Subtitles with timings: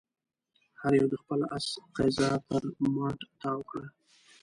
[0.81, 2.63] هر يوه د خپل آس قيضه تر
[2.95, 3.85] مټ تاو کړه.